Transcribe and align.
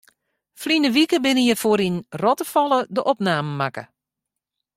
Ferline 0.59 0.89
wike 0.95 1.17
binne 1.23 1.43
hjirfoar 1.45 1.81
yn 1.87 1.97
Rottefalle 2.21 2.79
de 2.95 3.01
opnamen 3.11 3.55
makke. 3.59 3.83